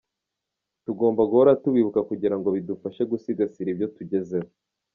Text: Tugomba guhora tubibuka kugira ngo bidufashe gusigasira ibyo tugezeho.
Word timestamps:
Tugomba 0.85 1.21
guhora 1.31 1.59
tubibuka 1.63 1.99
kugira 2.09 2.35
ngo 2.39 2.47
bidufashe 2.55 3.01
gusigasira 3.11 3.67
ibyo 3.73 3.87
tugezeho. 3.95 4.49